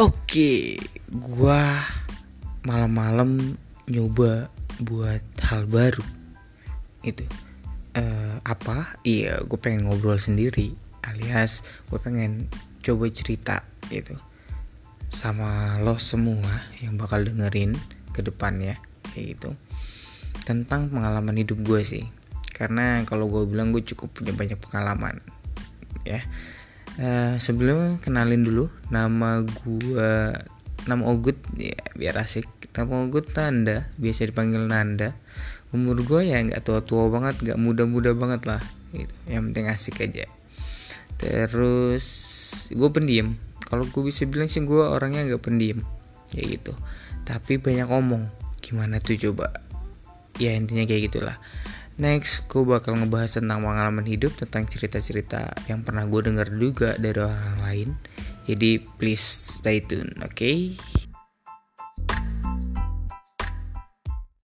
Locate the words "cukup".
23.82-24.14